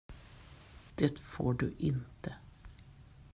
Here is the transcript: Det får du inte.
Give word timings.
Det 0.99 1.19
får 1.19 1.53
du 1.53 1.73
inte. 1.79 2.35